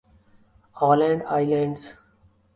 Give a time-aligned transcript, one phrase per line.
[0.75, 1.83] Aland islands